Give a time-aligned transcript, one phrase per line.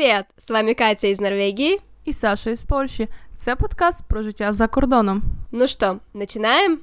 [0.00, 0.24] Привіт!
[0.36, 3.08] З вами Катя із Норвегії і Саша із Польщі.
[3.36, 5.22] Це подкаст про життя за кордоном.
[5.52, 6.76] Ну що, починаємо?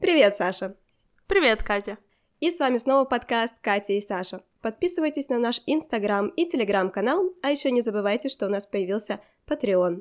[0.00, 0.72] Привет, Саша!
[1.26, 1.96] Привет, Катя!
[2.42, 4.40] И с вами снова подкаст Катя и Саша.
[4.62, 9.96] Подписывайтесь на наш Инстаграм и Телеграм-канал, а еще не забывайте, что у нас появился Patreon.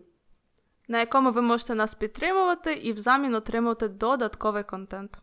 [0.87, 5.17] На якому ви можете нас підтримувати і взамін отримувати додатковий контент.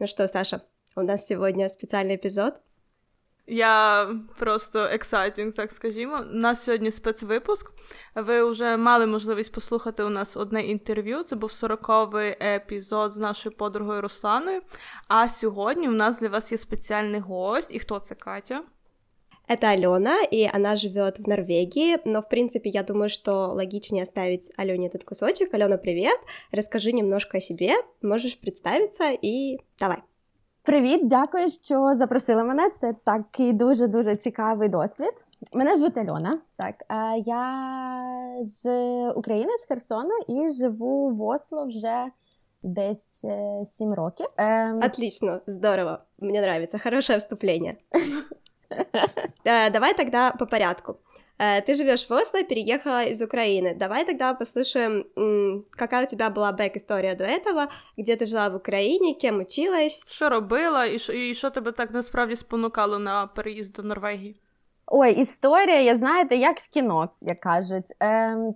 [0.00, 0.60] Ну что, Саша,
[0.96, 2.54] у нас сегодня специальный эпизод.
[3.46, 6.18] Я просто exciting, так скажімо.
[6.32, 7.72] У нас сьогодні спецвипуск.
[8.14, 11.22] Ви вже мали можливість послухати у нас одне інтерв'ю.
[11.22, 14.60] Це був 40-й епізод з нашою подругою Русланою.
[15.08, 17.74] А сьогодні у нас для вас є спеціальний гость.
[17.74, 18.62] І хто це Катя?
[19.48, 24.52] Это Алена, и она живет в Норвегии, но, в принципе, я думаю, что логичнее оставить
[24.56, 25.52] Алене этот кусочек.
[25.52, 26.20] Алена, привет!
[26.52, 29.98] Расскажи немножко о себе, можешь представиться и давай.
[30.65, 32.69] Привіт, дякую, що запросили мене.
[32.69, 35.13] Це такий дуже дуже цікавий досвід.
[35.53, 36.39] Мене звуть Альона.
[36.55, 36.75] Так,
[37.25, 37.65] я
[38.41, 38.65] з
[39.09, 42.05] України, з Херсону, і живу в Осло вже
[42.63, 44.27] десь е, сім років.
[44.37, 44.79] Ем...
[44.83, 45.97] Отлично, здорово.
[46.19, 46.79] Мені подобається.
[46.79, 47.75] Хороше вступлення.
[49.45, 50.95] Е, давай тогда по порядку.
[51.40, 53.74] Э, ты живешь в Осло, переехала из Украины.
[53.74, 55.04] Давай тогда послушаем,
[55.70, 60.04] какая у тебя была бэк-история до этого, где ты жила в Україні, кем училась.
[60.06, 64.40] Що робила, і що, і що тебе так насправді спонукало на переїзд до Норвегії?
[64.86, 67.96] Ой, історія, я знаєте, як в кіно, як кажуть.
[68.00, 68.54] Ем,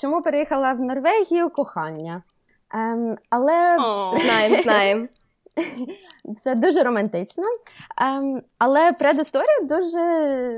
[0.00, 1.50] Чому переїхала в Норвегію?
[1.50, 2.22] Кохання.
[2.74, 3.76] Ем, Але
[4.16, 5.06] знаємо, знаємо.
[6.25, 7.43] Все дуже романтично.
[7.97, 9.99] Ем, Але предісторія дуже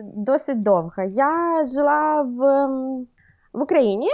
[0.03, 1.03] досить довга.
[1.03, 2.67] Я жила в
[3.53, 4.09] в Україні,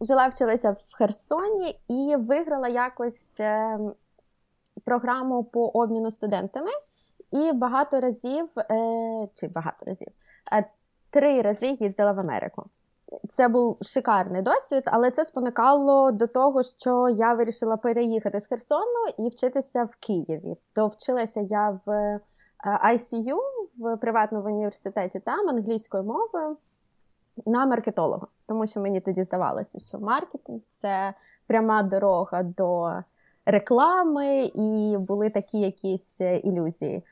[0.00, 3.78] жила, вчилася в Херсоні і виграла якось е,
[4.84, 6.70] програму по обміну студентами.
[7.30, 10.08] І багато разів, е, чи багато разів,
[10.52, 10.64] е,
[11.10, 12.64] три рази їздила в Америку.
[13.28, 19.06] Це був шикарний досвід, але це спонукало до того, що я вирішила переїхати з Херсону
[19.18, 20.56] і вчитися в Києві.
[20.74, 22.20] То вчилася я в е,
[22.66, 23.36] ICU
[23.78, 26.56] в приватному університеті там англійською мовою
[27.46, 31.14] на маркетолога, тому що мені тоді здавалося, що маркетинг це
[31.46, 32.92] пряма дорога до
[33.46, 37.04] реклами, і були такі якісь е, ілюзії.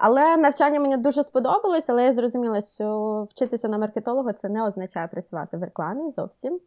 [0.00, 5.08] Але навчання мені дуже сподобалось, але я зрозуміла, що вчитися на маркетолога це не означає
[5.08, 6.60] працювати в рекламі зовсім.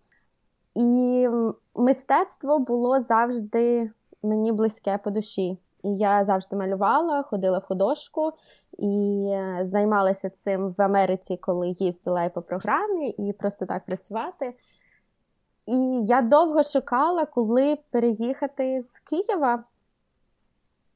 [0.75, 1.27] І
[1.75, 3.91] мистецтво було завжди
[4.23, 5.57] мені близьке по душі.
[5.83, 8.31] І я завжди малювала, ходила в художку
[8.77, 14.55] і е, займалася цим в Америці, коли їздила і по програмі, і просто так працювати.
[15.65, 19.63] І я довго шукала, коли переїхати з Києва.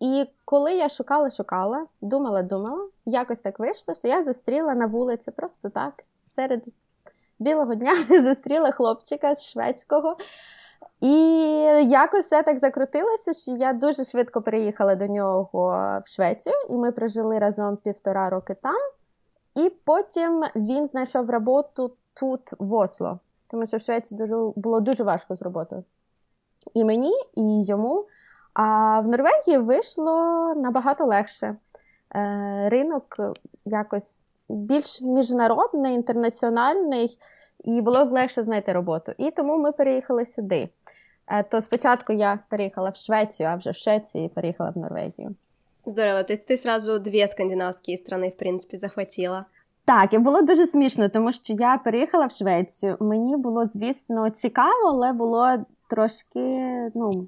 [0.03, 6.03] І коли я шукала-шукала, думала-думала, якось так вийшло, що я зустріла на вулиці просто так,
[6.35, 6.65] серед
[7.39, 10.17] білого дня зустріла хлопчика з шведського.
[11.01, 11.15] І
[11.89, 16.91] якось все так закрутилося, що я дуже швидко приїхала до нього в Швецію, і ми
[16.91, 18.81] прожили разом півтора роки там.
[19.55, 25.03] І потім він знайшов роботу тут, в Осло, тому що в Швеції дуже, було дуже
[25.03, 25.83] важко з роботою.
[26.73, 28.05] І мені, і йому.
[28.53, 31.55] А в Норвегії вийшло набагато легше.
[32.15, 33.17] Е, ринок
[33.65, 37.17] якось більш міжнародний, інтернаціональний,
[37.63, 39.11] і було легше знайти роботу.
[39.17, 40.69] І тому ми переїхали сюди.
[41.27, 45.35] Е, то спочатку я переїхала в Швецію, а вже в Швеції переїхала в Норвегію.
[45.85, 49.45] Здорово, ти, ти сразу дві скандинавські страни, в принципі, захватила.
[49.85, 52.97] Так, і було дуже смішно, тому що я переїхала в Швецію.
[52.99, 55.47] Мені було, звісно, цікаво, але було
[55.89, 56.59] трошки,
[56.95, 57.27] ну,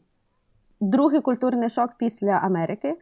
[0.89, 2.97] другий культурний шок після Америки.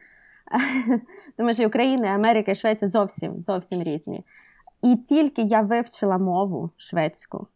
[1.36, 4.24] Тому що Україна, Америка і Швеція зовсім зовсім різні.
[4.82, 7.46] І тільки я вивчила мову шведську,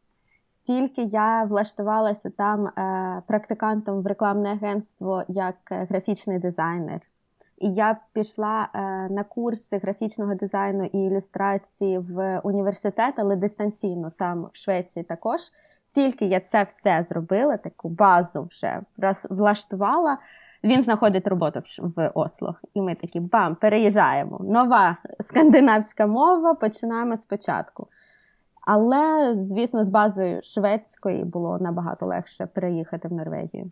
[0.62, 7.00] тільки я влаштувалася там е, практикантом в рекламне агентство як е, графічний дизайнер.
[7.58, 8.78] І я пішла е,
[9.10, 15.40] на курси графічного дизайну і ілюстрації в університет, але дистанційно там в Швеції також.
[15.98, 18.80] Тільки я це все зробила, таку базу вже
[19.30, 20.18] влаштувала.
[20.64, 22.54] Він знаходить роботу в Осло.
[22.74, 24.40] І ми такі бам, переїжджаємо.
[24.40, 27.88] Нова скандинавська мова, починаємо спочатку.
[28.60, 33.70] Але, звісно, з базою шведської було набагато легше переїхати в Норвегію.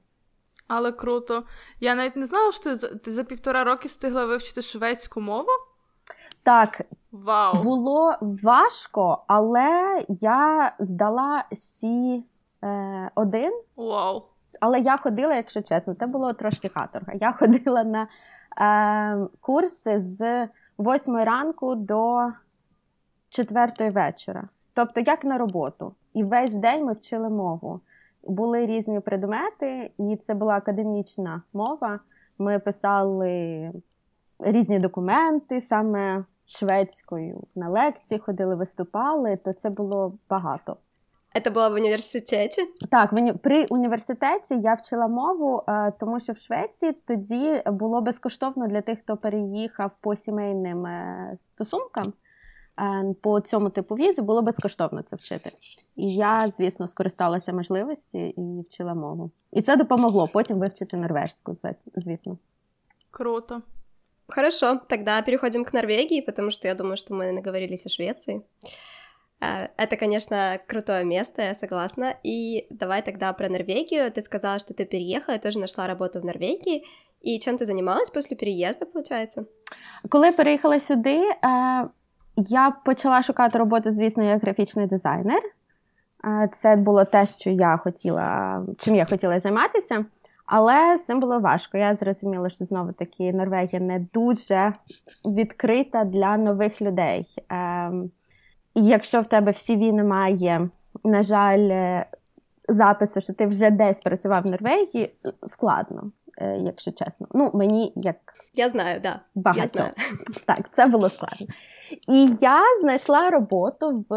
[0.69, 1.45] Але круто.
[1.81, 5.51] Я навіть не знала, що ти за, ти за півтора роки встигла вивчити шведську мову.
[6.47, 6.83] Так,
[7.13, 7.63] Вау.
[7.63, 12.25] було важко, але я здала Сі
[12.65, 13.53] е, один.
[13.77, 14.23] Вау.
[14.61, 17.13] Але я ходила, якщо чесно, це було трошки каторга.
[17.21, 18.07] Я ходила на
[18.61, 20.49] е, курси з
[20.79, 22.29] 8 ранку до
[23.29, 24.49] 4 вечора.
[24.75, 25.95] Тобто, як на роботу.
[26.15, 27.81] І весь день ми вчили мову.
[28.23, 32.01] Були різні предмети, і це була академічна мова.
[32.39, 33.73] Ми писали
[34.39, 37.43] різні документи саме шведською.
[37.55, 40.77] На лекції ходили, виступали, то це було багато.
[41.45, 42.63] Це було в університеті?
[42.91, 48.81] Так, при університеті я вчила мову, е, тому що в Швеції тоді було безкоштовно для
[48.81, 52.13] тих, хто переїхав по сімейним е, стосункам.
[52.81, 55.51] Е, по цьому типу візи було безкоштовно це вчити.
[55.97, 59.31] І я, звісно, скористалася можливості і вчила мову.
[59.53, 61.53] І це допомогло потім вивчити норвежську,
[61.97, 62.39] звісно.
[63.11, 63.63] Круто.
[64.28, 68.42] Хорошо, тогда переходим к Норвегии, потому что я думаю, что мы наговорились о Швеции.
[69.78, 72.16] Это, конечно, крутое место, я согласна.
[72.24, 74.12] И давай тогда про Норвегию.
[74.12, 76.84] Ты сказала, что ты переехала, тоже нашла работу в Норвегии.
[77.22, 79.36] І чим ти займалась після переїзду, виходить?
[80.10, 81.22] Коли переїхала сюди,
[82.38, 85.42] я почала шукати роботу, звісно, як графічний дизайнер.
[86.54, 90.06] Це було те, що я хотіла, чим я хотіла займатися.
[90.47, 91.79] Але з цим було важко.
[91.79, 94.73] Я зрозуміла, що знову таки Норвегія не дуже
[95.25, 97.27] відкрита для нових людей.
[97.49, 98.11] Ем,
[98.75, 100.69] і якщо в тебе в CV немає,
[101.05, 102.07] на жаль, е,
[102.69, 105.11] запису, що ти вже десь працював в Норвегії,
[105.49, 107.27] складно, е, якщо чесно.
[107.31, 108.17] Ну, мені як
[108.55, 109.21] я знаю, да.
[109.35, 109.61] багато.
[109.63, 109.93] Я знаю.
[110.47, 111.47] Так, це було складно.
[112.09, 114.15] І я знайшла роботу в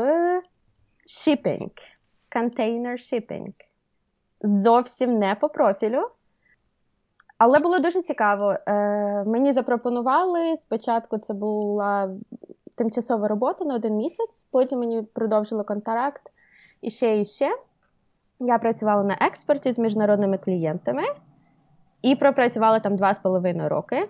[1.07, 1.71] shipping,
[2.35, 3.53] container shipping.
[4.41, 6.09] Зовсім не по профілю.
[7.39, 8.55] Але було дуже цікаво.
[8.67, 12.09] Е, Мені запропонували спочатку це була
[12.75, 16.21] тимчасова робота на один місяць, потім мені продовжили контракт
[16.81, 17.57] і ще і ще.
[18.39, 21.03] Я працювала на експорті з міжнародними клієнтами
[22.01, 24.09] і пропрацювала там два з половиною роки.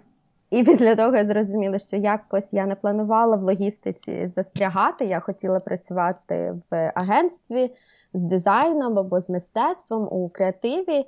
[0.50, 5.06] І після того я зрозуміла, що якось я не планувала в логістиці застрягати.
[5.06, 7.76] Я хотіла працювати в агентстві
[8.14, 11.06] з дизайном або з мистецтвом у креативі,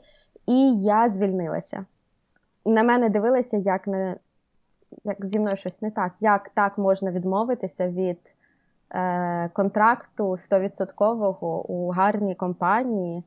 [0.48, 1.86] і я звільнилася
[2.66, 4.16] на мене дивилися, як не
[5.04, 6.12] як зі мною щось не так.
[6.20, 8.36] Як так можна відмовитися від
[8.92, 11.36] е, контракту 100%
[11.68, 13.24] у гарній компанії?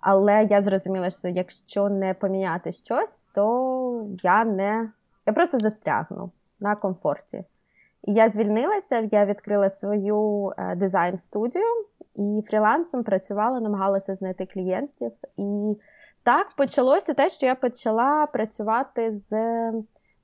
[0.00, 4.90] Але я зрозуміла, що якщо не поміняти щось, то я не
[5.26, 6.30] я просто застрягну
[6.60, 7.44] на комфорті.
[8.02, 11.84] І я звільнилася, я відкрила свою е, дизайн-студію
[12.14, 15.12] і фрілансом працювала, намагалася знайти клієнтів.
[15.36, 15.76] І
[16.24, 19.32] так почалося те, що я почала працювати з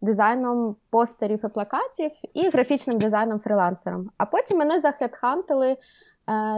[0.01, 4.11] дизайном постерів і плакатів і графічним дизайном фрілансером.
[4.19, 5.77] А потім мене захедхантили, е,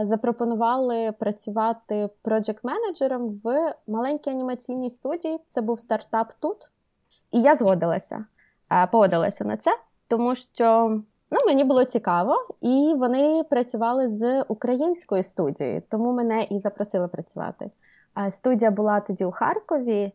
[0.03, 5.39] запропонували працювати проджект-менеджером в маленькій анімаційній студії.
[5.45, 6.71] Це був стартап тут.
[7.31, 8.25] І я згодилася,
[8.71, 9.71] е, погодилася на це,
[10.07, 10.89] тому що
[11.31, 17.71] ну, мені було цікаво, і вони працювали з українською студією, тому мене і запросили працювати.
[18.31, 20.13] Студія була тоді у Харкові,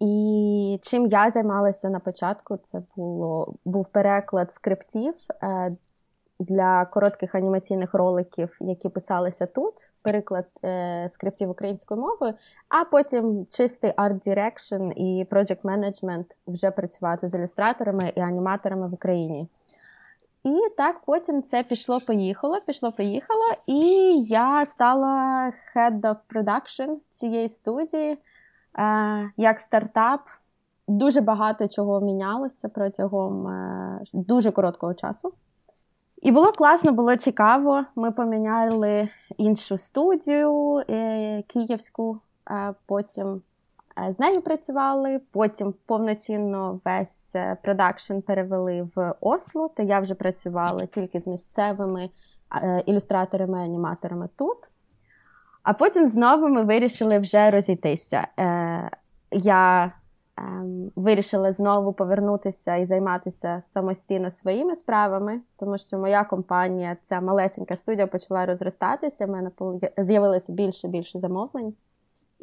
[0.00, 5.76] і чим я займалася на початку, це було був переклад скриптів е,
[6.38, 9.92] для коротких анімаційних роликів, які писалися тут.
[10.02, 12.34] Переклад е, скриптів українською мовою,
[12.68, 19.48] а потім чистий арт-дирекшн і project management вже працювати з ілюстраторами і аніматорами в Україні.
[20.44, 23.80] І так потім це пішло-поїхало, пішло-поїхало, і
[24.22, 28.18] я стала head of production цієї студії
[28.78, 30.20] е, як стартап.
[30.88, 35.32] Дуже багато чого мінялося протягом е, дуже короткого часу.
[36.22, 37.84] І було класно, було цікаво.
[37.96, 42.18] Ми поміняли іншу студію е, київську,
[42.86, 43.53] потім Е,
[44.10, 50.86] з нею працювали, потім повноцінно весь е, продакшн перевели в Осло, то я вже працювала
[50.86, 52.10] тільки з місцевими
[52.62, 54.58] е, ілюстраторами, аніматорами тут.
[55.62, 58.26] А потім знову ми вирішили вже розійтися.
[59.30, 59.92] Я
[60.36, 67.76] ем, вирішила знову повернутися і займатися самостійно своїми справами, тому що моя компанія, ця малесенька
[67.76, 69.26] студія, почала розростатися.
[69.26, 69.50] в мене
[69.98, 71.74] з'явилося більше і більше замовлень.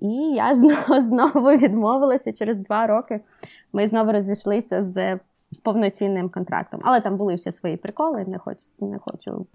[0.01, 3.21] І я знову, знову відмовилася через два роки.
[3.73, 5.19] Ми знову розійшлися з
[5.63, 6.81] повноцінним контрактом.
[6.83, 9.45] Але там були ще свої приколи, не хочу, не хочу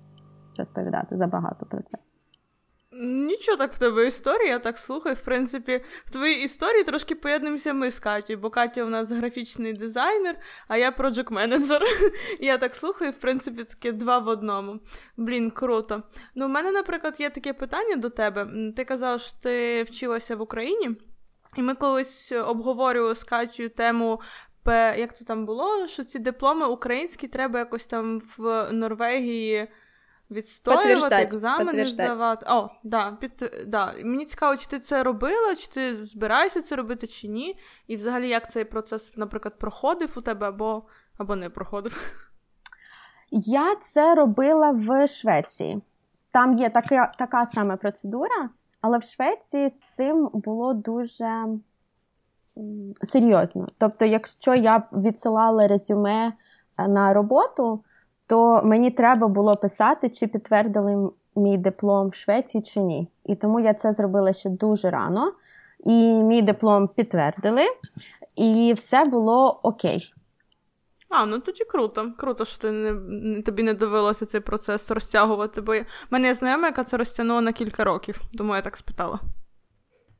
[0.58, 1.98] розповідати забагато про це.
[3.00, 5.14] Нічого так в тебе історія, я так слухаю.
[5.14, 9.72] В принципі, в твоїй історії трошки поєднуємося ми з Катю, бо Катя у нас графічний
[9.72, 10.36] дизайнер,
[10.68, 11.82] а я проджект менеджер.
[12.40, 14.80] Я так слухаю, в принципі, таке два в одному.
[15.16, 16.02] Блін, круто.
[16.34, 18.72] Ну, у мене, наприклад, є таке питання до тебе.
[18.76, 20.96] Ти казав, що ти вчилася в Україні,
[21.56, 24.20] і ми колись обговорювали з Катю тему
[24.72, 29.68] як це там було, що ці дипломи українські треба якось там в Норвегії
[30.30, 32.46] відстоювати, екзамени здавати.
[32.48, 33.94] О, да, під, да.
[34.04, 37.58] Мені цікаво, чи ти це робила, чи ти збираєшся це робити, чи ні.
[37.86, 40.82] І взагалі, як цей процес, наприклад, проходив у тебе або,
[41.18, 42.26] або не проходив.
[43.30, 45.82] Я це робила в Швеції.
[46.32, 51.46] Там є така така сама процедура, але в Швеції з цим було дуже
[53.02, 53.68] серйозно.
[53.78, 56.32] Тобто, якщо я відсилала резюме
[56.78, 57.84] е, на роботу,
[58.26, 63.08] то мені треба було писати, чи підтвердили мій диплом в Швеції чи ні.
[63.24, 65.32] І тому я це зробила ще дуже рано.
[65.84, 67.62] І мій диплом підтвердили,
[68.36, 70.12] і все було окей.
[71.08, 72.12] А, ну тоді круто.
[72.16, 76.66] Круто, що ти не, тобі не довелося цей процес розтягувати, бо в мене є знайома,
[76.66, 79.20] яка це розтягнула на кілька років, тому я так спитала.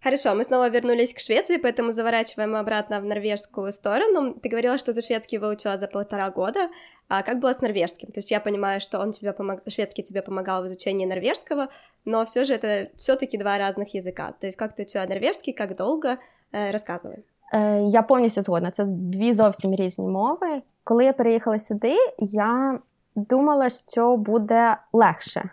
[0.03, 4.33] Хорошо, мы снова вернулись к Швеции, поэтому заворачиваем обратно в норвежскую сторону.
[4.33, 6.69] Ты говорила, что ты шведский выучила за полтора года.
[7.07, 8.11] А как было с норвежским?
[8.11, 9.59] То есть я понимаю, что он тебе помог...
[9.67, 11.67] шведский тебе помогал в изучении норвежского,
[12.05, 14.33] но все же это все-таки два разных языка.
[14.39, 16.17] То есть как ты учила норвежский, как долго?
[16.51, 17.23] Э, рассказывай.
[17.53, 18.71] Е, я повністю згодна.
[18.71, 20.61] Це дві зовсім різні мови.
[20.83, 22.79] Коли я переїхала сюди, я
[23.15, 25.49] думала, що буде легше,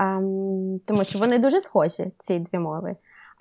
[0.00, 2.96] ем, тому що вони дуже схожі, ці дві мови.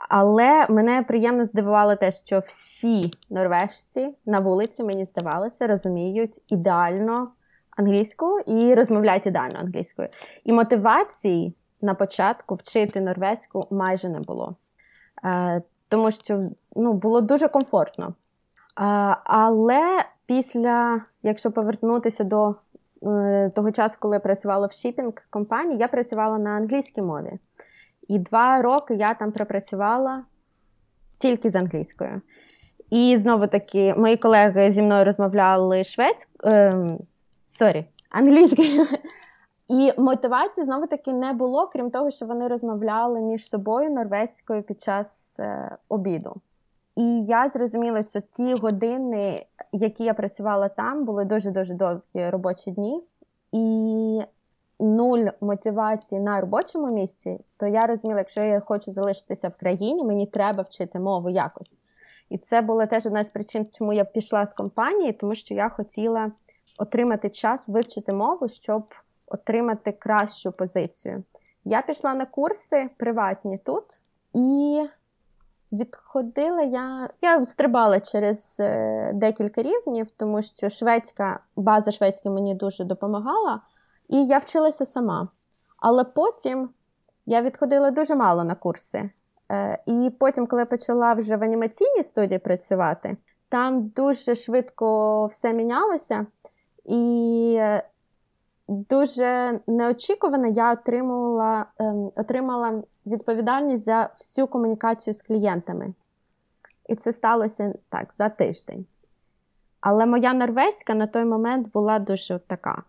[0.08, 7.28] Але мене приємно здивувало те, що всі норвежці на вулиці, мені здавалося, розуміють ідеально
[7.76, 10.08] англійську і розмовляють ідеально англійською.
[10.44, 14.56] І мотивації на початку вчити норвезьку майже не було.
[15.24, 18.06] Е, тому що ну, було дуже комфортно.
[18.06, 18.14] Е,
[19.24, 22.54] але після, якщо повернутися до
[23.02, 27.38] е, того часу, коли я працювала в шіпінг компанії, я працювала на англійській мові.
[28.08, 30.23] І два роки я там пропрацювала
[31.18, 32.20] тільки з англійською.
[32.90, 36.99] І знову таки, мої колеги зі мною розмовляли шведською, ем,
[37.44, 38.87] sorry, англійською.
[39.68, 44.80] І мотивації знову таки не було, крім того, що вони розмовляли між собою норвезькою під
[44.80, 46.37] час е, обіду.
[46.96, 53.02] І я зрозуміла, що ті години, які я працювала там, були дуже-дуже довгі робочі дні.
[53.52, 54.23] І
[54.85, 60.26] нуль мотивації на робочому місці, то я розуміла, якщо я хочу залишитися в країні, мені
[60.26, 61.81] треба вчити мову якось.
[62.31, 65.69] І це була теж одна з причин, чому я пішла з компанії, тому що я
[65.69, 66.33] хотіла
[66.79, 68.85] отримати час вивчити мову, щоб
[69.26, 71.25] отримати кращу позицію.
[71.64, 73.85] Я пішла на курси приватні тут
[74.35, 74.83] і
[75.73, 77.11] відходила я.
[77.23, 83.61] Я стрибала через е, декілька рівнів, тому що шведська база шведська мені дуже допомагала.
[84.08, 85.28] І я вчилася сама.
[85.76, 86.68] Але потім
[87.26, 89.11] я відходила дуже мало на курси.
[89.52, 93.16] Е, і потім, коли я почала вже в анімаційній студії працювати,
[93.49, 96.26] там дуже швидко все мінялося.
[96.84, 97.82] І е,
[98.68, 105.94] дуже неочікувано я отримала, ем, отримала відповідальність за всю комунікацію з клієнтами.
[106.88, 108.87] І це сталося так за тиждень.
[109.80, 112.82] Але моя норвезька на той момент була дуже така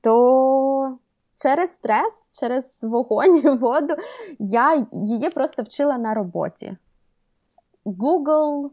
[0.00, 0.98] то
[1.36, 3.94] через стрес, через вогонь і воду
[4.38, 6.76] я її просто вчила на роботі.
[7.84, 8.70] Google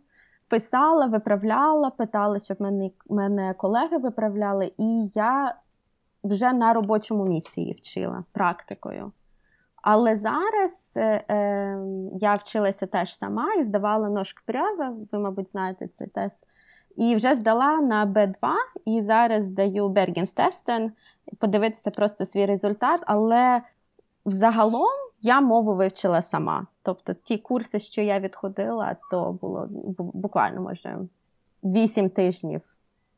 [0.47, 5.55] писала, виправляла, питала, щоб мене, мене колеги виправляли, і я
[6.23, 9.11] вже на робочому місці її вчила практикою.
[9.81, 11.77] Але зараз е, е,
[12.13, 16.43] я вчилася теж сама і здавала ножк пряви, ви, мабуть, знаєте цей тест.
[16.95, 18.53] І вже здала на Б2,
[18.85, 20.91] і зараз здаю Бергенстестен
[21.37, 23.61] подивитися просто свій результат, але
[24.25, 26.67] взагалом я мову вивчила сама.
[26.83, 29.67] Тобто ті курси, що я відходила, то було
[29.97, 30.97] буквально може
[31.63, 32.61] 8 тижнів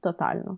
[0.02, 0.58] тотально.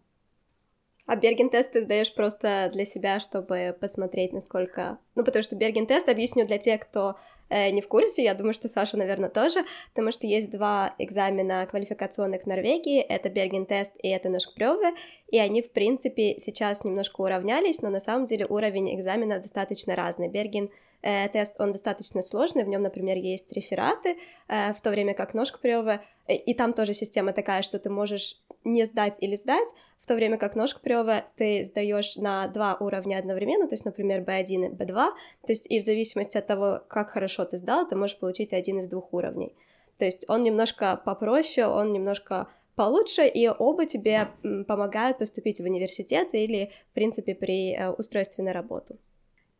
[1.09, 4.99] А Берген-тест ты сдаешь просто для себя, чтобы посмотреть, насколько...
[5.15, 7.15] Ну, потому что Берген-тест, объясню для тех, кто
[7.49, 11.65] э, не в курсе, я думаю, что Саша, наверное, тоже, потому что есть два экзамена
[11.65, 14.91] квалификационных в Норвегии, это Берген-тест и это Ношкпрёве,
[15.29, 20.29] и они, в принципе, сейчас немножко уравнялись, но на самом деле уровень экзамена достаточно разный.
[20.29, 20.69] Берген
[21.01, 26.01] тест, он достаточно сложный, в нем, например, есть рефераты, э, в то время как Ношкпрёве,
[26.27, 30.15] э, и там тоже система такая, что ты можешь не сдать или сдать, в то
[30.15, 34.69] время как ножка Прёва ты сдаешь на два уровня одновременно, то есть, например, B1 и
[34.69, 35.13] B2, то
[35.47, 38.87] есть и в зависимости от того, как хорошо ты сдал, ты можешь получить один из
[38.87, 39.55] двух уровней.
[39.97, 44.29] То есть он немножко попроще, он немножко получше, и оба тебе
[44.67, 48.97] помогают поступить в университет или, в принципе, при э, устройстве на работу.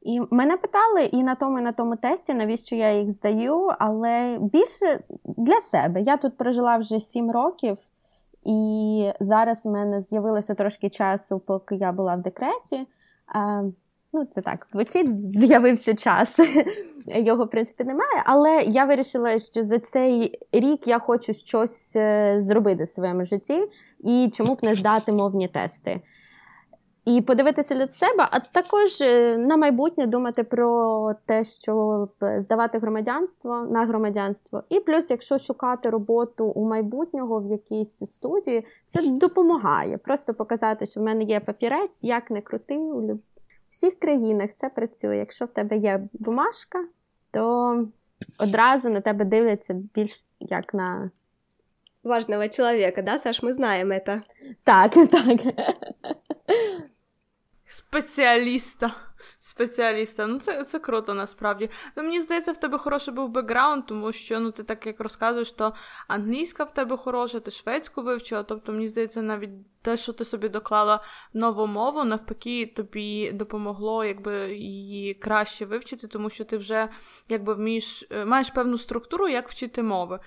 [0.01, 4.37] І мене питали і на тому, і на тому тесті, навіщо я їх здаю, але
[4.41, 6.01] більше для себе.
[6.01, 7.77] Я тут прожила вже 7 років,
[8.43, 12.87] І зараз в мене з'явилося трошки часу, поки я була в декреті.
[14.13, 16.35] Ну, це так звучить, з'явився час.
[17.07, 18.23] Його, в принципі, немає.
[18.25, 23.69] Але я вирішила, що за цей рік я хочу щось е, зробити в своєму житті
[23.99, 26.01] і чому б не здати мовні тести.
[27.09, 33.67] І подивитися для себе, а також е, на майбутнє думати про те, щоб здавати громадянство
[33.71, 34.63] на громадянство.
[34.69, 39.97] І плюс, якщо шукати роботу у майбутнього в якійсь студії, це допомагає.
[39.97, 43.19] Просто показати, що в мене є папірець, як не крути у
[43.69, 45.17] всіх країнах це працює.
[45.17, 46.85] Якщо в тебе є бумажка,
[47.31, 47.87] то
[48.39, 51.11] одразу на тебе дивляться більш як на
[52.03, 53.43] важного чоловіка, да, Саш?
[53.43, 54.21] Ми знаємо це.
[54.63, 55.39] Так, так.
[57.71, 58.95] Спеціаліста.
[59.39, 60.27] Спеціаліста.
[60.27, 61.69] Ну, це це круто насправді.
[61.95, 65.51] Ну, Мені здається, в тебе хороший був бекграунд, тому що ну, ти так як розказуєш,
[65.51, 65.73] то
[66.07, 68.43] англійська в тебе хороша, ти шведську вивчила.
[68.43, 69.49] Тобто, мені здається, навіть
[69.81, 76.29] те, що ти собі доклала нову мову, навпаки, тобі допомогло якби, її краще вивчити, тому
[76.29, 76.89] що ти вже
[77.27, 80.19] якби вмієш, е, маєш певну структуру, як вчити мови.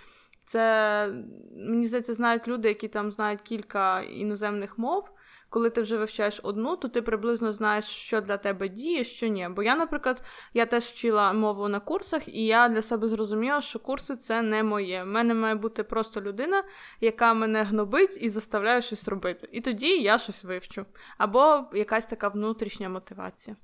[0.44, 1.14] Це,
[1.56, 5.08] мені здається, знають люди, які там знають кілька іноземних мов
[5.52, 9.48] коли ти вже вивчаєш одну, то ти приблизно знаєш, що для тебе діє, що ні.
[9.56, 10.22] Бо я, наприклад,
[10.54, 14.62] я теж вчила мову на курсах, і я для себе зрозуміла, що курси це не
[14.62, 15.02] моє.
[15.02, 16.62] У мене має бути просто людина,
[17.00, 19.48] яка мене гнобить і заставляє щось робити.
[19.52, 20.84] І тоді я щось вивчу.
[21.18, 23.56] Або якась така внутрішня мотивація.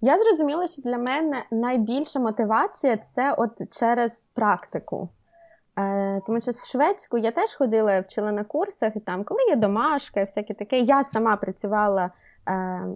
[0.00, 5.08] Я зрозуміла, що для мене найбільша мотивація це от через практику.
[5.78, 9.56] Е, Тому що з шведську я теж ходила, вчила на курсах, і там, коли є
[9.56, 10.78] домашка і всяке таке.
[10.78, 12.10] Я сама працювала е,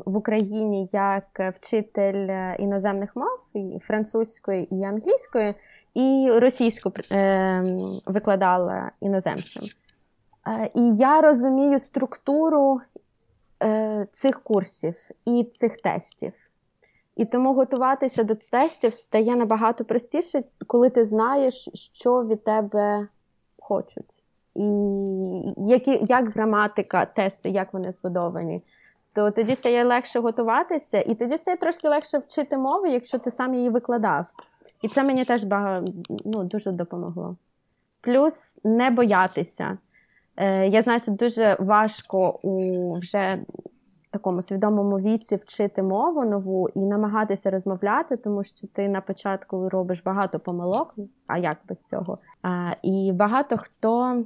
[0.04, 5.54] в Україні як вчитель е, іноземних мов, і французької і англійської,
[5.94, 6.92] і російську
[8.06, 9.64] викладала іноземцям.
[10.74, 12.80] І я розумію структуру
[14.12, 14.94] цих курсів
[15.24, 16.32] і цих тестів.
[17.20, 23.08] І тому готуватися до тестів стає набагато простіше, коли ти знаєш, що від тебе
[23.58, 24.22] хочуть.
[24.54, 24.64] І
[25.56, 28.62] які, як граматика, тести, як вони збудовані,
[29.12, 33.54] то тоді стає легше готуватися, і тоді стає трошки легше вчити мову, якщо ти сам
[33.54, 34.26] її викладав.
[34.82, 35.92] І це мені теж багато,
[36.24, 37.36] ну, дуже допомогло.
[38.00, 39.78] Плюс не боятися.
[40.36, 43.38] Е, Я знаю, що дуже важко у вже
[44.10, 50.02] такому свідомому віці вчити мову нову і намагатися розмовляти, тому що ти на початку робиш
[50.04, 50.94] багато помилок,
[51.26, 52.18] а як без цього?
[52.42, 54.24] А, І багато хто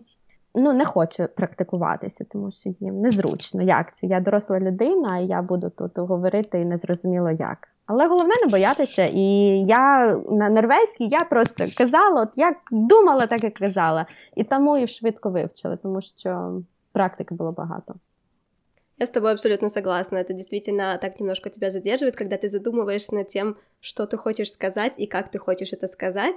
[0.55, 3.63] ну, не хоче практикуватися, тому що їм незручно.
[3.63, 4.07] Як це?
[4.07, 7.69] Я доросла людина, і я буду тут говорити і незрозуміло як.
[7.87, 9.05] Але головне не боятися.
[9.05, 9.23] І
[9.67, 14.07] я на норвезькій я просто казала, от як думала, так і казала.
[14.35, 16.61] І тому і швидко вивчила, тому що
[16.93, 17.95] практики було багато.
[18.99, 20.19] Я с тобой абсолютно согласна.
[20.19, 24.99] Это действительно так немножко тебя задерживает, когда ты задумываешься над тем, что ты хочешь сказать
[24.99, 26.37] и как ты хочешь это сказать.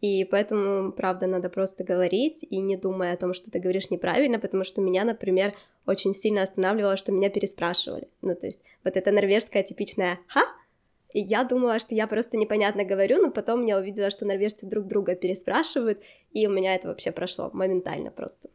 [0.00, 4.38] И поэтому, правда, надо просто говорить и не думая о том, что ты говоришь неправильно,
[4.38, 5.54] потому что меня, например,
[5.86, 8.08] очень сильно останавливало, что меня переспрашивали.
[8.22, 10.42] Ну, то есть вот это норвежская типичная «ха»,
[11.12, 14.86] и я думала, что я просто непонятно говорю, но потом я увидела, что норвежцы друг
[14.86, 18.50] друга переспрашивают, и у меня это вообще прошло моментально просто.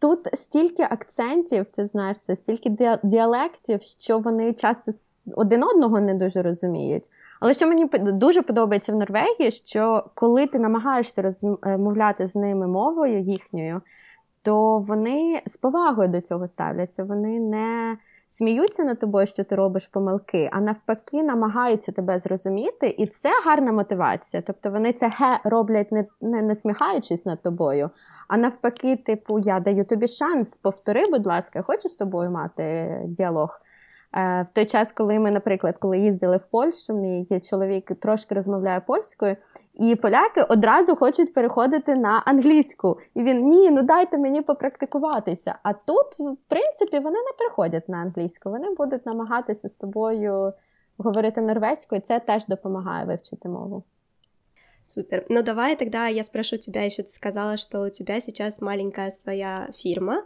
[0.00, 4.92] Тут стільки акцентів, ти знаєш, це стільки діалектів, що вони часто
[5.36, 7.10] один одного не дуже розуміють.
[7.40, 13.20] Але що мені дуже подобається в Норвегії, що коли ти намагаєшся розмовляти з ними мовою
[13.20, 13.82] їхньою,
[14.42, 17.04] то вони з повагою до цього ставляться.
[17.04, 17.96] Вони не
[18.28, 23.72] сміються над тобою, що ти робиш помилки, а навпаки, намагаються тебе зрозуміти, і це гарна
[23.72, 24.42] мотивація.
[24.46, 27.90] Тобто вони це ге роблять не, не насміхаючись над тобою,
[28.28, 33.60] а навпаки, типу, я даю тобі шанс, повтори, будь ласка, хочу з тобою мати діалог.
[34.16, 38.80] Е, в той час, коли ми, наприклад, коли їздили в Польщу, мій чоловік трошки розмовляє
[38.80, 39.36] польською,
[39.74, 42.98] і поляки одразу хочуть переходити на англійську.
[43.14, 45.54] І він ні, ну дайте мені попрактикуватися.
[45.62, 50.52] А тут, в принципі, вони не переходять на англійську, вони будуть намагатися з тобою
[50.98, 53.82] говорити норвезькою, і це теж допомагає вивчити мову.
[54.82, 55.26] Супер.
[55.28, 59.68] Ну давай тогда я спрошу тебя еще, ты сказала, что у тебя сейчас маленькая своя
[59.74, 60.24] фирма,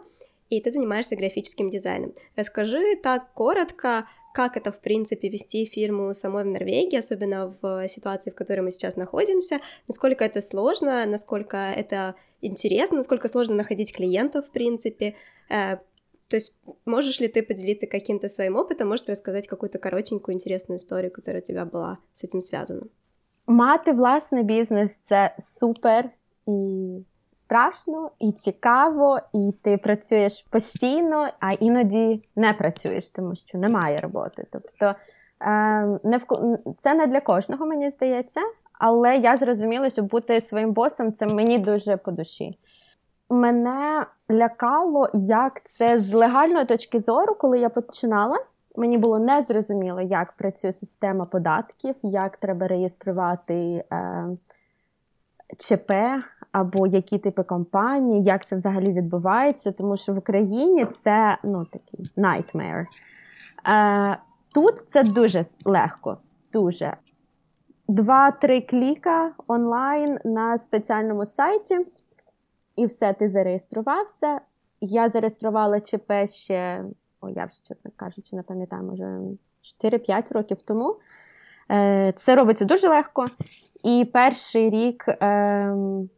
[0.57, 2.13] и ты занимаешься графическим дизайном.
[2.35, 8.31] Расскажи так коротко, как это, в принципе, вести фирму самой в Норвегии, особенно в ситуации,
[8.31, 14.47] в которой мы сейчас находимся, насколько это сложно, насколько это интересно, насколько сложно находить клиентов,
[14.47, 15.15] в принципе.
[15.49, 15.77] Э,
[16.27, 21.11] то есть можешь ли ты поделиться каким-то своим опытом, может рассказать какую-то коротенькую интересную историю,
[21.11, 22.87] которая у тебя была с этим связана?
[23.47, 26.09] Мати власний бізнес це супер
[26.47, 26.51] і
[27.43, 34.45] страшно, і цікаво, і ти працюєш постійно, а іноді не працюєш, тому що немає роботи.
[34.51, 34.95] Тобто е,
[36.03, 36.25] не в,
[36.81, 38.41] це не для кожного, мені здається,
[38.79, 42.59] але я зрозуміла, що бути своїм босом це мені дуже по душі.
[43.29, 48.37] Мене лякало, як це з легальної точки зору, коли я починала.
[48.75, 53.53] Мені було незрозуміло, як працює система податків, як треба реєструвати
[53.91, 54.27] е,
[55.57, 55.91] ЧП
[56.51, 62.05] або які типи компаній, як це взагалі відбувається, тому що в Україні це ну, такий
[62.17, 62.85] nightmare.
[63.69, 64.17] Е,
[64.53, 66.17] Тут це дуже легко.
[66.53, 66.97] Дуже.
[67.87, 71.85] Два-три кліка онлайн на спеціальному сайті,
[72.75, 74.41] і все, ти зареєструвався.
[74.81, 76.83] Я зареєструвала ЧП ще
[77.23, 79.19] о, я вже, чесно кажучи, не пам'ятаю, може
[79.83, 80.95] 4-5 років тому.
[81.71, 83.25] Е, це робиться дуже легко.
[83.83, 86.09] І перший рік ем,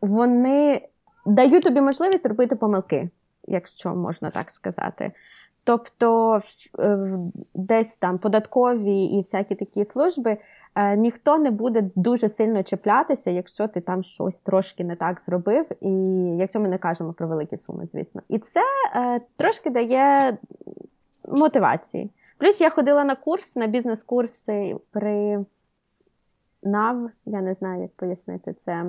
[0.00, 0.88] вони
[1.26, 3.10] дають тобі можливість робити помилки,
[3.46, 5.12] якщо можна так сказати.
[5.64, 6.40] Тобто
[6.78, 6.98] е,
[7.54, 10.36] десь там податкові і всякі такі служби
[10.74, 15.66] е, ніхто не буде дуже сильно чіплятися, якщо ти там щось трошки не так зробив,
[15.80, 15.92] і
[16.36, 18.22] якщо ми не кажемо про великі суми, звісно.
[18.28, 18.60] І це
[18.96, 20.38] е, трошки дає
[21.28, 22.10] мотивації.
[22.38, 25.44] Плюс я ходила на курс, на бізнес-курси при
[26.62, 28.86] НАВ, я не знаю, як пояснити це.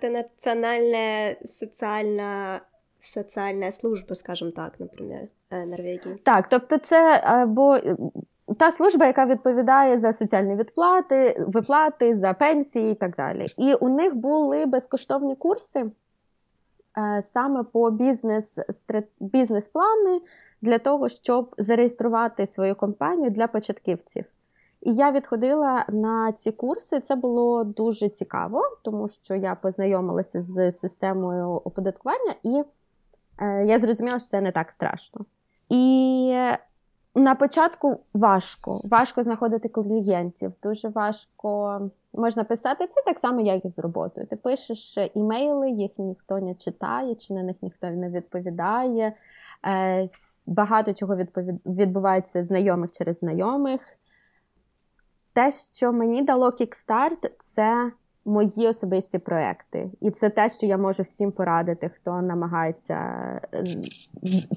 [0.00, 2.60] Це національна соціальна
[3.00, 6.16] соціальна служба, скажімо так, наприклад, е, Норвегії.
[6.24, 7.78] Так, тобто це або
[8.58, 13.46] та служба, яка відповідає за соціальні відплати, виплати, за пенсії і так далі.
[13.58, 15.90] І у них були безкоштовні курси.
[16.98, 18.58] Е, саме по бізнес
[19.20, 20.20] бізнес-плани
[20.62, 24.24] для того, щоб зареєструвати свою компанію для початківців.
[24.82, 27.00] І я відходила на ці курси.
[27.00, 32.62] Це було дуже цікаво, тому що я познайомилася з системою оподаткування, і
[33.38, 35.24] е, я зрозуміла, що це не так страшно.
[35.68, 36.34] І
[37.14, 38.80] на початку важко.
[38.84, 40.52] Важко знаходити клієнтів.
[40.62, 41.80] Дуже важко
[42.12, 44.26] можна писати це так само, як і з роботою.
[44.26, 49.12] Ти пишеш імейли, їх ніхто не читає, чи на них ніхто не відповідає.
[49.66, 50.08] Е,
[50.46, 51.16] багато чого
[51.66, 53.80] відбувається знайомих через знайомих.
[55.32, 57.92] Те, що мені дало Kickstart, це
[58.24, 59.90] мої особисті проекти.
[60.00, 62.98] І це те, що я можу всім порадити, хто намагається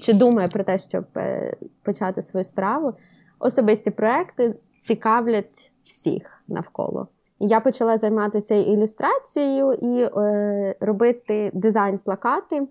[0.00, 2.92] чи думає про те, щоб е, почати свою справу.
[3.38, 7.08] Особисті проекти цікавлять всіх навколо.
[7.38, 12.68] Я почала займатися ілюстрацією і е, робити дизайн-плакати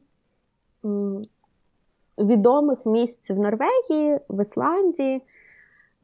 [2.17, 5.21] відомих місць в Норвегії, в Ісландії.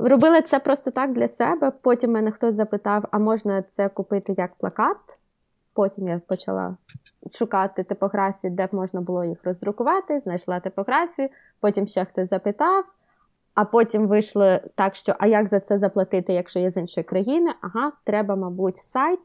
[0.03, 1.71] Робила це просто так для себе.
[1.81, 4.97] Потім мене хтось запитав, а можна це купити як плакат.
[5.73, 6.77] Потім я почала
[7.31, 11.29] шукати типографії, де б можна було їх роздрукувати, знайшла типографію.
[11.59, 12.83] Потім ще хтось запитав,
[13.53, 17.51] а потім вийшло так, що а як за це заплатити, якщо я з іншої країни?
[17.61, 19.19] Ага, треба, мабуть, сайт.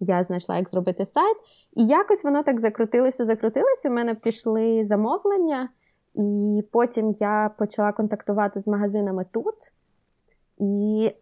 [0.00, 1.36] Я знайшла, як зробити сайт.
[1.72, 3.88] І якось воно так закрутилося, закрутилося.
[3.88, 5.68] У мене пішли замовлення,
[6.14, 9.54] і потім я почала контактувати з магазинами тут.
[10.60, 11.12] І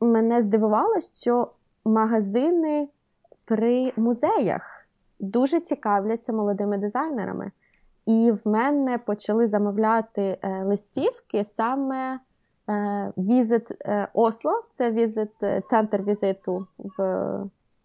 [0.00, 1.50] мене здивувало, що
[1.84, 2.88] магазини
[3.44, 4.86] при музеях
[5.20, 7.50] дуже цікавляться молодими дизайнерами.
[8.06, 12.20] І в мене почали замовляти е, листівки саме
[12.68, 15.30] е, візит е, Осло, це візит,
[15.64, 17.00] центр візиту в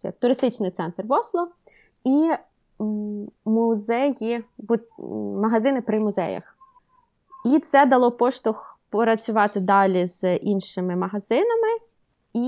[0.03, 1.47] як, туристичний центр в Осло,
[2.03, 2.31] і
[3.45, 4.43] музеї,
[5.35, 6.57] магазини при музеях.
[7.45, 11.77] І це дало поштовх працювати далі з іншими магазинами.
[12.33, 12.39] І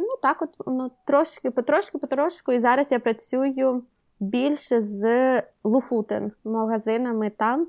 [0.00, 2.52] ну так, от ну, трошки, потрошки, потрошку.
[2.52, 3.82] І зараз я працюю
[4.20, 7.66] більше з Луфутен магазинами там.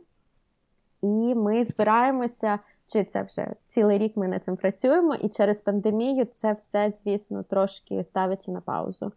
[1.02, 6.26] І ми збираємося, чи це вже цілий рік ми над цим працюємо, і через пандемію
[6.26, 9.12] це все, звісно, трошки ставиться на паузу.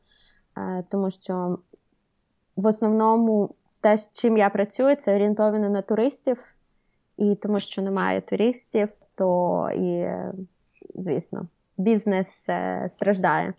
[0.59, 1.59] Е, тому що
[2.57, 6.45] в основному те, з чим я працюю, це орієнтовано на туристів,
[7.21, 10.07] і тому що немає туристів, то і,
[10.95, 13.55] звісно, бізнес е, страждає.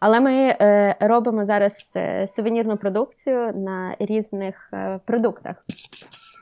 [0.00, 4.72] Але ми е, робимо зараз е, сувенірну продукцію на різних
[5.04, 5.56] продуктах.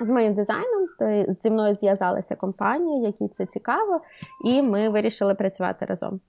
[0.01, 4.01] З моїм дизайном, то зі мною зв'язалася компанія, якій це цікаво,
[4.45, 6.21] і ми вирішили працювати разом.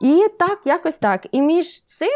[0.00, 1.26] І так, якось так.
[1.32, 2.08] І між цим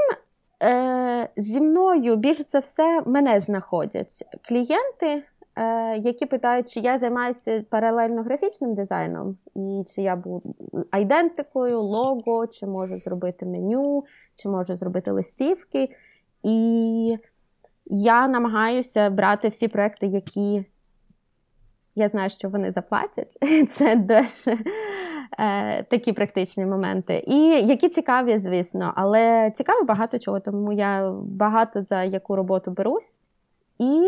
[0.63, 5.23] е, зі мною більш за все мене знаходять клієнти,
[5.97, 10.55] які питають, чи я займаюся паралельно графічним дизайном, і чи я буду
[10.91, 15.89] айдентикою, лого, чи можу зробити меню, чи можу зробити листівки.
[16.43, 17.19] І
[17.87, 20.65] Я намагаюся брати всі проекти, які
[21.95, 23.37] я знаю, що вони заплатять.
[23.69, 24.59] Це дуже
[25.39, 27.25] е, такі практичні моменти.
[27.27, 33.19] І які цікаві, звісно, але цікаво багато чого, тому я багато за яку роботу берусь.
[33.79, 34.07] І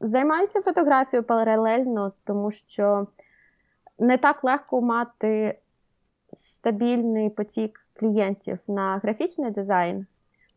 [0.00, 3.06] займаюся фотографією паралельно, тому що
[3.98, 5.58] не так легко мати
[6.32, 10.06] стабільний потік клієнтів на графічний дизайн.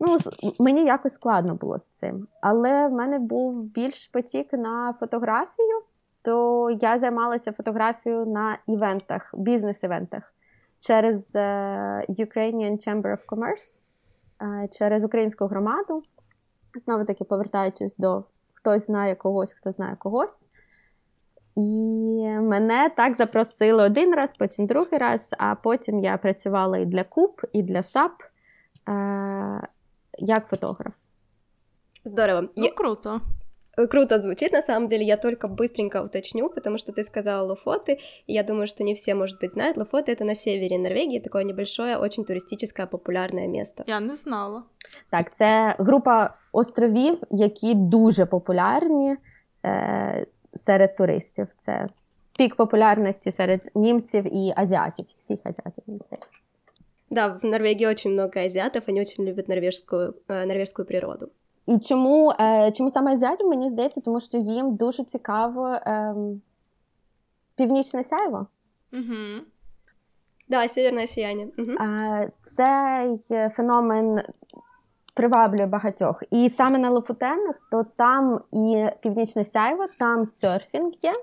[0.00, 0.16] Ну,
[0.58, 2.28] мені якось складно було з цим.
[2.40, 5.82] Але в мене був більш потік на фотографію,
[6.22, 10.34] то я займалася фотографією на івентах, бізнес-івентах
[10.80, 11.36] через
[12.08, 13.80] Ukrainian Chamber of Commerce,
[14.70, 16.02] через українську громаду.
[16.74, 18.24] Знову таки повертаючись до
[18.68, 20.48] хтось знає когось, хто знає когось.
[21.56, 21.60] І
[22.40, 27.40] мене так запросили один раз, потім другий раз, а потім я працювала і для Куб,
[27.52, 28.12] і для САП
[28.88, 29.68] е-
[30.18, 30.92] як фотограф.
[32.04, 32.48] Здорово.
[32.56, 33.20] Ну, круто.
[33.89, 35.03] Круто звучит, на самом деле.
[35.03, 39.15] Я только быстренько уточню, потому что ты сказала Лофоты, и я думаю, что не все,
[39.15, 39.77] может быть, знают.
[39.77, 43.83] Лофоты — это на севере Норвегии, такое небольшое, очень туристическое, популярное место.
[43.87, 44.63] Я не знала.
[45.09, 49.17] Так, це група островів, які дуже популярні
[49.65, 51.47] е, серед туристів.
[51.57, 51.87] Це
[52.37, 55.83] пік популярності серед німців і азіатів, всіх азіатів.
[57.09, 61.29] Да, в Норвегии очень много азиатов, они очень любят норвежскую, э, норвежскую природу.
[61.68, 66.14] І чому е, чому саме азіатів, мені здається, тому що їм дуже цікаво е,
[67.56, 68.46] північне сяйво.
[68.92, 69.44] Угу.
[70.48, 71.48] Да, северне сіяння.
[71.58, 71.70] Угу.
[71.70, 74.20] Е, цей феномен
[75.14, 76.22] приваблює багатьох.
[76.30, 81.14] І саме на Лофутенах, то там і північне сяйво, там серфінг є, е,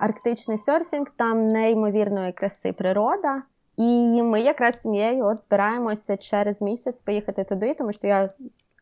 [0.00, 3.42] арктичний серфінг, там неймовірної краси природа.
[3.76, 8.30] І ми якраз з сім'єю от збираємося через місяць поїхати туди, тому що я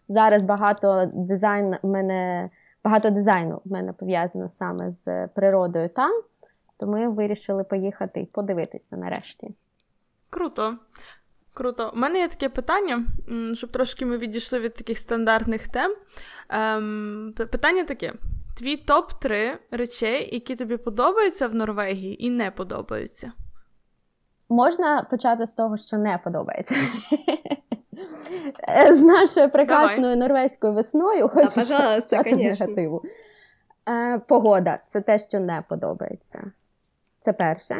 [0.09, 2.51] зараз багато дизайн мене
[2.85, 6.23] багато дизайну в мене пов'язано саме з природою там.
[6.77, 9.55] То ми вирішили поїхати і подивитися нарешті.
[10.31, 10.77] Круто.
[11.55, 11.93] Круто.
[11.95, 13.05] У мене є таке питання,
[13.55, 15.97] щоб трошки ми відійшли від таких стандартних тем.
[16.49, 18.13] Ем, Питання таке:
[18.59, 23.33] твій топ-3 речей, які тобі подобаються в Норвегії і не подобаються.
[24.49, 26.75] Можна почати з того, що не подобається.
[28.93, 30.17] З нашою прекрасною Давай.
[30.17, 33.03] норвезькою весною, хочу почати негативу.
[33.89, 36.53] Е, Погода це те, що не подобається.
[37.21, 37.77] Це перше.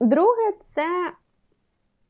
[0.00, 1.12] Друге, це,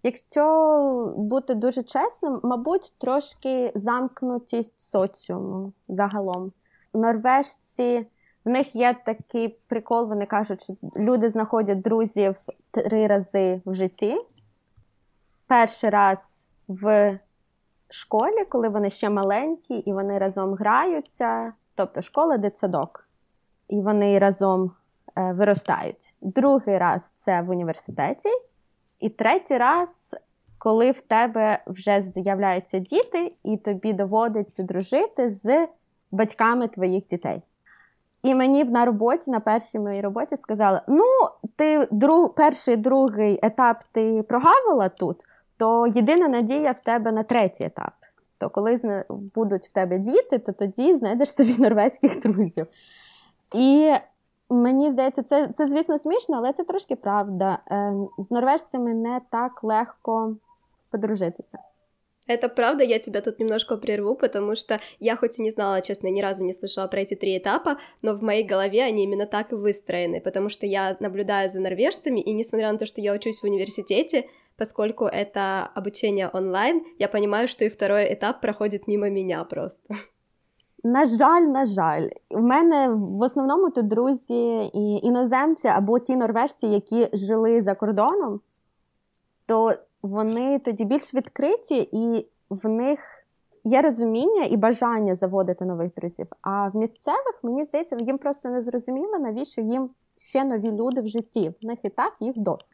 [0.03, 6.53] якщо бути дуже чесним, мабуть, трошки замкнутість соціуму загалом.
[6.95, 8.07] Норвежці
[8.45, 12.37] в них є такий прикол, вони кажуть, що люди знаходять друзів
[12.71, 14.21] три рази в житті.
[15.47, 17.19] Перший раз в
[17.91, 23.09] школі, коли вони ще маленькі, і вони разом граються, тобто школа дитсадок,
[23.69, 24.73] і вони разом
[25.19, 26.15] е, виростають.
[26.21, 28.29] Другий раз це в університеті,
[29.01, 30.15] і третій раз,
[30.59, 35.69] коли в тебе вже з'являються діти, і тобі доводиться дружити з
[36.11, 37.43] батьками твоїх дітей.
[38.23, 41.05] І мені на роботі, на першій моїй роботі, сказали: ну,
[41.57, 45.25] ти друг, перший другий етап ти прогавила тут,
[45.58, 47.94] то єдина надія в тебе на третій етап.
[48.38, 52.68] То коли будуть в тебе діти, то тоді знайдеш собі норвезьких друзів.
[53.54, 53.94] І
[54.50, 57.60] мені здається, це, це звісно, смішно, але це трошки правда.
[57.72, 60.36] Е, з норвежцями не так легко
[60.92, 61.58] подружитися.
[62.30, 66.10] Это правда, я тебя тут немножко прерву, потому что я хоть и не знала, честно,
[66.10, 69.52] ни разу не слышала про эти три этапа, но в моей голове они именно так
[69.52, 73.42] и выстроены, потому что я наблюдаю за норвежцами, и несмотря на то, что я учусь
[73.42, 74.26] в университете,
[74.57, 79.95] поскольку это обучение онлайн, я понимаю, что и второй этап проходит мимо меня просто.
[80.87, 86.67] На жаль, на жаль, в мене в основному тут друзі і іноземці або ті норвежці,
[86.67, 88.41] які жили за кордоном,
[89.47, 93.01] то вони тоді більш відкриті, і в них
[93.65, 96.27] є розуміння і бажання заводити нових друзів.
[96.43, 101.09] А в місцевих, мені здається, їм просто не зрозуміло, навіщо їм ще нові люди в
[101.09, 101.53] житті.
[101.63, 102.73] В них і так їх досить.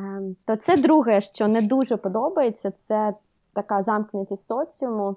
[0.00, 3.14] Ем, то це друге, що не дуже подобається, це
[3.52, 5.16] така замкнутість соціуму.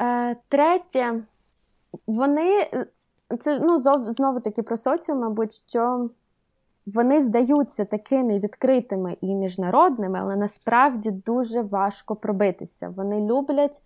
[0.00, 1.22] Е, третє,
[2.06, 2.70] вони
[3.40, 3.78] це ну,
[4.12, 6.10] знову таки про соціум, мабуть, що
[6.86, 12.88] вони здаються такими відкритими і міжнародними, але насправді дуже важко пробитися.
[12.96, 13.82] Вони люблять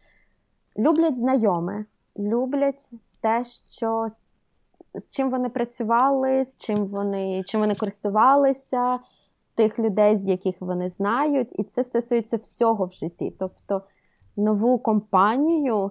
[0.79, 1.85] люблять знайоме,
[2.19, 4.09] люблять те, що
[4.95, 8.99] з чим вони працювали, з чим вони чим вони користувалися,
[9.59, 13.35] тих людей, з яких вони знають, і це стосується всього в житті.
[13.39, 13.83] Тобто
[14.37, 15.91] нову компанію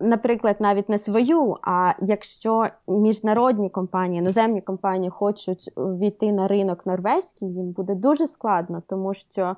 [0.00, 7.52] наприклад, навіть не свою, а якщо міжнародні компанії, іноземні компанії хочуть війти на ринок норвезький,
[7.52, 9.56] їм буде дуже складно, тому що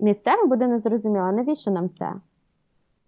[0.00, 2.12] місцевим буде незрозуміло, навіщо нам це?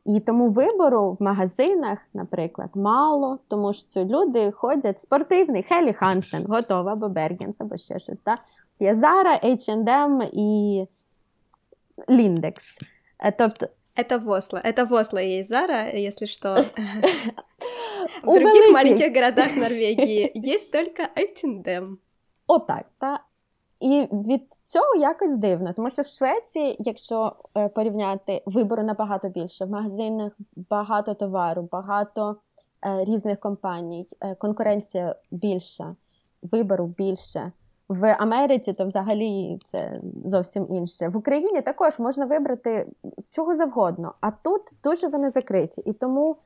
[0.05, 6.93] І тому вибору в магазинах, наприклад, мало, тому що люди ходять спортивний, Хелі Хансен, готова,
[6.93, 8.19] або Бергенс, або ще щось.
[8.25, 8.39] Так?
[8.83, 10.87] Є Zara, H&M і
[12.09, 12.55] Lindex.
[13.39, 13.67] Тобто
[13.97, 14.59] Это в Осло.
[14.59, 16.65] Это в Осло есть Зара, если что.
[18.23, 21.97] В других маленьких городах Норвегії есть только H&M.
[22.47, 23.21] Отак, так.
[23.81, 29.65] І від цього якось дивно, тому що в Швеції, якщо е, порівняти вибору набагато більше,
[29.65, 30.33] в магазинах
[30.71, 32.37] багато товару, багато
[32.87, 35.97] е, різних компаній, е, конкуренція більша,
[36.43, 37.53] вибору більше.
[37.89, 41.09] В Америці то взагалі це зовсім інше.
[41.09, 45.83] В Україні також можна вибрати з чого завгодно, а тут дуже вони закриті.
[45.85, 46.37] І тому,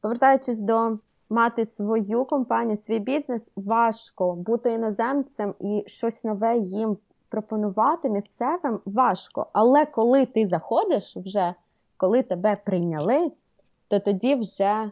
[0.00, 0.98] повертаючись до
[1.30, 6.96] мати свою компанію, свій бізнес, важко бути іноземцем і щось нове їм
[7.28, 9.46] пропонувати місцевим важко.
[9.52, 11.54] Але коли ти заходиш, вже
[11.96, 13.32] коли тебе прийняли,
[13.88, 14.90] то тоді вже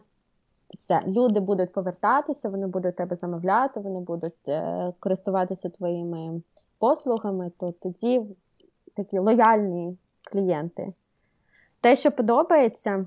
[0.75, 6.41] все, люди будуть повертатися, вони будуть тебе замовляти, вони будуть е, користуватися твоїми
[6.79, 8.21] послугами, то тоді
[8.95, 9.97] такі лояльні
[10.31, 10.93] клієнти.
[11.81, 13.05] Те, що подобається.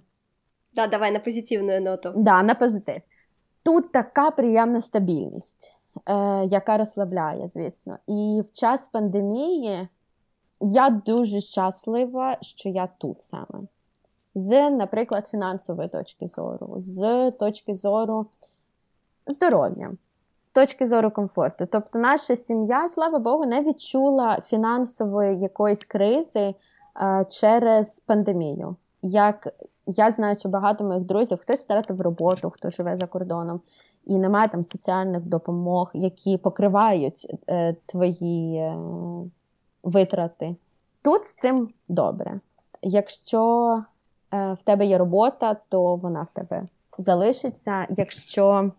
[0.75, 2.13] Да, давай на позитивну ноту.
[2.17, 3.01] Да, на позитив.
[3.63, 5.75] Тут така приємна стабільність,
[6.07, 7.99] е, яка розслабляє, звісно.
[8.07, 9.89] І в час пандемії
[10.61, 13.67] я дуже щаслива, що я тут саме
[14.35, 18.27] з, наприклад, фінансової точки зору, з точки зору
[19.27, 19.93] здоров'я,
[20.53, 21.67] точки зору комфорту.
[21.67, 26.55] Тобто, наша сім'я, слава Богу, не відчула фінансової якоїсь кризи
[26.95, 28.77] а, через пандемію.
[29.03, 29.49] Як
[29.87, 33.61] я знаю, що багато моїх друзів хтось втратив роботу, хто живе за кордоном,
[34.07, 38.77] і немає там соціальних допомог, які покривають е, твої е,
[39.83, 40.57] витрати.
[41.03, 42.41] Тут з цим добре.
[42.83, 43.83] Якщо Е,
[44.33, 46.63] в тебе є робота, то вона в тебе
[46.99, 47.87] залишиться.
[47.89, 48.73] Якщо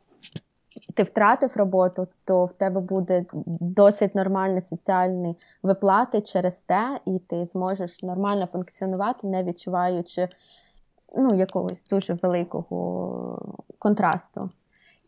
[0.93, 3.25] ти втратив роботу, то в тебе буде
[3.59, 10.27] досить нормальні соціальні виплати через те, і ти зможеш нормально функціонувати, не відчуваючи
[11.15, 14.49] ну, якогось дуже великого контрасту.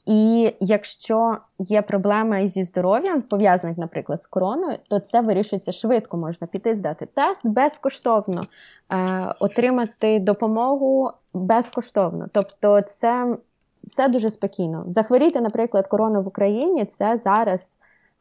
[0.05, 6.17] І якщо є проблема зі здоров'ям, пов'язаних, наприклад, з короною, то це вирішується швидко.
[6.17, 12.27] Можна піти здати тест безкоштовно, е, отримати допомогу безкоштовно.
[12.31, 13.37] Тобто, це
[13.83, 14.85] все дуже спокійно.
[14.87, 17.77] Захворіти, наприклад, корону в Україні це зараз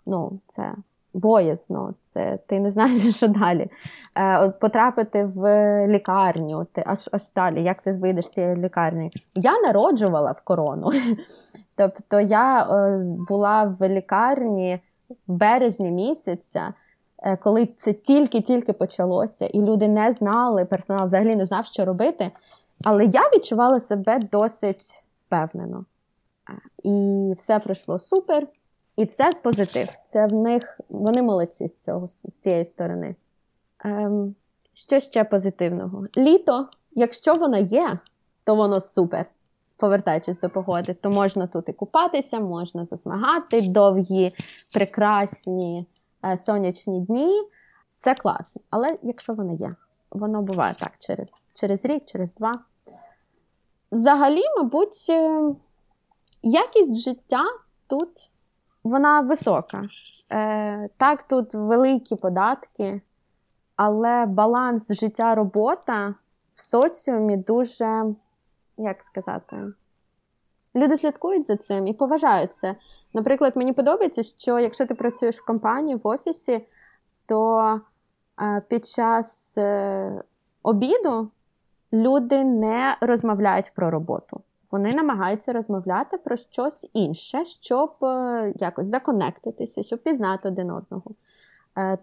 [0.06, 0.72] ну, це
[1.14, 3.70] боязно, це ти не знаєш, що далі.
[4.16, 5.46] Е, Потрапити в
[5.86, 9.10] лікарню, ти аж аж далі, як ти вийдеш з цієї лікарні?
[9.34, 10.90] Я народжувала в корону.
[11.76, 12.98] Тобто я е,
[13.28, 14.80] була в лікарні
[15.26, 16.74] в березні місяця,
[17.18, 22.30] е, коли це тільки-тільки почалося, і люди не знали, персонал взагалі не знав, що робити.
[22.84, 25.84] Але я відчувала себе досить впевнено.
[26.82, 28.46] І все пройшло супер.
[28.96, 29.88] І це позитив.
[30.04, 33.16] Це в них вони молодці з цього, з цієї сторони.
[33.84, 34.34] Ем,
[34.74, 36.06] Що ще позитивного?
[36.16, 37.98] Літо, якщо воно є,
[38.44, 39.26] то воно супер
[39.82, 44.32] повертаючись до погоди, то можна тут і купатися, можна засмагати довгі,
[44.72, 45.86] прекрасні
[46.24, 47.42] е, сонячні дні.
[47.96, 48.60] Це класно.
[48.70, 49.74] Але якщо воно є,
[50.10, 52.52] воно буває так через, через рік, через два.
[53.92, 55.54] Взагалі, мабуть, е,
[56.42, 57.42] якість життя
[57.86, 58.32] тут
[58.84, 59.80] вона висока.
[60.32, 63.02] Е, Так, тут великі податки,
[63.76, 66.14] але баланс життя робота
[66.54, 68.14] в соціумі дуже
[68.76, 69.56] як сказати,
[70.74, 72.74] люди слідкують за цим і поважають це.
[73.14, 76.66] Наприклад, мені подобається, що якщо ти працюєш в компанії в офісі,
[77.26, 77.60] то
[78.42, 80.22] е, під час е,
[80.62, 81.30] обіду
[81.92, 84.40] люди не розмовляють про роботу.
[84.72, 91.10] Вони намагаються розмовляти про щось інше, щоб е, якось законектитися, щоб пізнати один одного.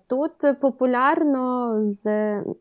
[0.07, 2.03] Тут популярно з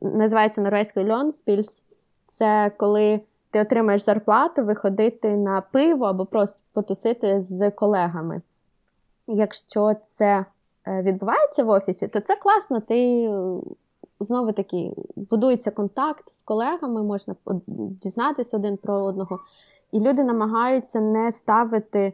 [0.00, 1.84] називається норвезькою льонспільс,
[2.26, 8.42] це коли ти отримаєш зарплату виходити на пиво або просто потусити з колегами.
[9.26, 10.44] Якщо це
[10.86, 12.80] е, відбувається в офісі, то це класно.
[12.80, 13.60] Ти е,
[14.20, 17.34] знову таки будується контакт з колегами, можна
[18.02, 19.38] дізнатися один про одного.
[19.92, 22.12] І люди намагаються не ставити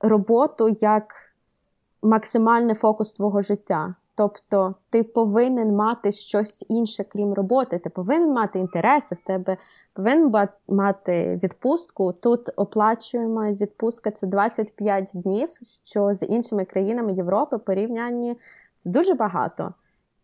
[0.00, 1.14] роботу як
[2.02, 3.94] максимальний фокус твого життя.
[4.14, 7.78] Тобто ти повинен мати щось інше, крім роботи.
[7.78, 9.56] Ти повинен мати інтереси в тебе,
[9.92, 12.12] повинен мати відпустку.
[12.12, 15.48] Тут оплачуємо відпустка це 25 днів,
[15.84, 18.36] що з іншими країнами Європи порівнянні
[18.76, 19.74] це дуже багато.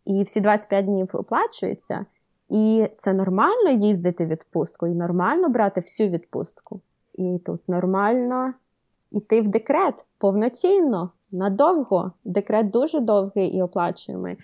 [0.04, 2.06] І всі 25 днів оплачуються.
[2.48, 6.80] І це нормально їздити відпустку, і нормально брати всю відпустку.
[7.14, 8.54] І тут нормально
[9.10, 12.12] йти в декрет повноцінно, надовго.
[12.24, 14.36] Декрет дуже довгий і оплачуємий.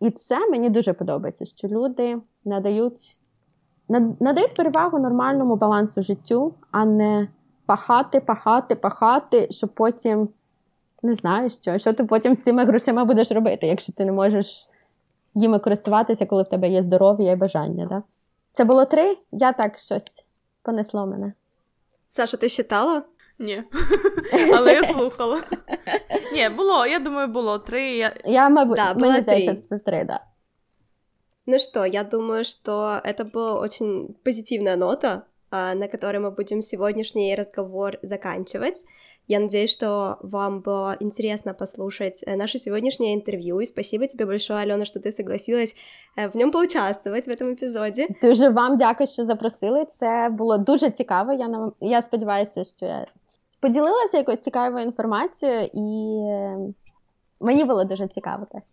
[0.00, 3.18] І це мені дуже подобається, що люди надають
[4.20, 7.28] надають перевагу нормальному балансу життю, а не
[7.66, 10.28] пахати, пахати, пахати, щоб потім
[11.02, 14.68] не знаю що, що ти потім з цими грошима будеш робити, якщо ти не можеш
[15.37, 17.85] їми користуватися, коли в тебе є здоров'я і бажання.
[17.85, 18.03] Да?
[18.51, 20.25] Це було три, я так щось
[20.61, 21.33] понесло мене.
[22.09, 23.03] Саша, ти читала?
[23.39, 23.63] Ні.
[24.55, 25.41] Але я слухала.
[26.33, 27.95] Ні, було, я думаю, було три.
[27.95, 30.19] Я, я мабуть, да, мені здається, це три, да.
[31.45, 37.35] Ну что, я думаю, что это была очень позитивная нота, на которой мы будем сегодняшний
[37.35, 38.85] разговор заканчивать.
[39.27, 43.61] Я надеюсь, что вам было интересно послушать э, наше сегодняшнее интервью.
[43.61, 45.75] И спасибо тебе большое, Алена, что ты согласилась
[46.17, 48.07] э, в ньому поучаствовать в этом епізоді.
[48.21, 49.85] Дуже вам дякую, що запросили.
[49.85, 51.33] Це було дуже цікаво.
[51.33, 53.07] Я нам я сподіваюся, що я
[53.59, 55.87] поділилася якоюсь цікавою інформацією, і
[57.39, 58.63] мені було дуже цікаво теж.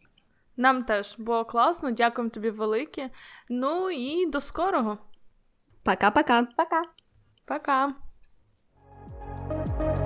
[0.56, 3.10] Нам теж було класно, дякуємо тобі велике.
[3.50, 4.98] Ну і до скорого.
[5.84, 6.46] Пока-пока.
[6.56, 6.82] Пока.
[7.46, 7.94] Пока.
[9.48, 10.03] Пока.